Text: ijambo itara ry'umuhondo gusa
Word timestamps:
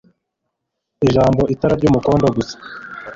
ijambo 1.07 1.41
itara 1.53 1.73
ry'umuhondo 1.79 2.27
gusa 2.37 2.55